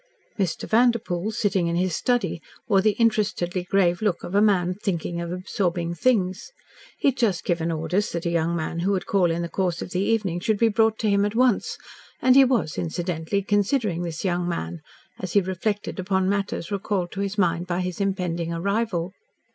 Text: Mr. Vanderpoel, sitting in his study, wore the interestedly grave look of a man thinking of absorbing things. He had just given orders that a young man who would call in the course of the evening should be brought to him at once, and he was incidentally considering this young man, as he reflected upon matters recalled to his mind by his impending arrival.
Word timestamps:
Mr. 0.39 0.67
Vanderpoel, 0.67 1.31
sitting 1.31 1.67
in 1.67 1.75
his 1.75 1.95
study, 1.95 2.41
wore 2.67 2.81
the 2.81 2.93
interestedly 2.93 3.63
grave 3.65 4.01
look 4.01 4.23
of 4.23 4.33
a 4.33 4.41
man 4.41 4.73
thinking 4.73 5.21
of 5.21 5.31
absorbing 5.31 5.93
things. 5.93 6.49
He 6.97 7.09
had 7.09 7.17
just 7.17 7.43
given 7.45 7.71
orders 7.71 8.11
that 8.13 8.25
a 8.25 8.31
young 8.31 8.55
man 8.55 8.79
who 8.79 8.93
would 8.93 9.05
call 9.05 9.29
in 9.29 9.43
the 9.43 9.47
course 9.47 9.79
of 9.79 9.91
the 9.91 9.99
evening 10.01 10.39
should 10.39 10.57
be 10.57 10.69
brought 10.69 10.97
to 11.01 11.09
him 11.11 11.23
at 11.23 11.35
once, 11.35 11.77
and 12.19 12.35
he 12.35 12.43
was 12.43 12.79
incidentally 12.79 13.43
considering 13.43 14.01
this 14.01 14.25
young 14.25 14.49
man, 14.49 14.81
as 15.19 15.33
he 15.33 15.39
reflected 15.39 15.99
upon 15.99 16.27
matters 16.27 16.71
recalled 16.71 17.11
to 17.11 17.19
his 17.21 17.37
mind 17.37 17.67
by 17.67 17.81
his 17.81 18.01
impending 18.01 18.51
arrival. 18.51 19.13